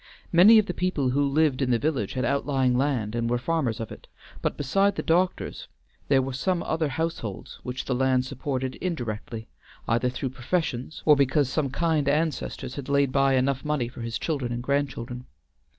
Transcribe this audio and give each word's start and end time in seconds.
Many 0.31 0.57
of 0.57 0.65
the 0.65 0.73
people 0.73 1.11
who 1.11 1.23
lived 1.23 1.61
in 1.61 1.69
the 1.69 1.77
village 1.77 2.13
had 2.13 2.25
outlying 2.25 2.75
land 2.75 3.13
and 3.13 3.29
were 3.29 3.37
farmers 3.37 3.79
of 3.79 3.91
it, 3.91 4.07
but 4.41 4.57
beside 4.57 4.95
the 4.95 5.03
doctor's 5.03 5.67
there 6.07 6.23
were 6.23 6.33
some 6.33 6.63
other 6.63 6.87
households 6.89 7.59
which 7.61 7.85
the 7.85 7.93
land 7.93 8.25
supported 8.25 8.73
indirectly, 8.77 9.47
either 9.87 10.09
through 10.09 10.29
professions 10.29 11.03
or 11.05 11.15
because 11.15 11.49
some 11.51 11.69
kind 11.69 12.09
ancestor 12.09 12.67
had 12.67 12.89
laid 12.89 13.11
by 13.11 13.35
enough 13.35 13.63
money 13.63 13.87
for 13.87 14.01
his 14.01 14.17
children 14.17 14.51
and 14.51 14.63
grandchildren. 14.63 15.27